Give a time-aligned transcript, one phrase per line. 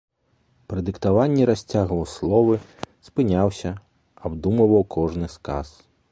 [0.71, 2.55] Пры дыктаванні расцягваў словы,
[3.09, 3.73] спыняўся,
[4.31, 5.67] абдумваў кожны сказ.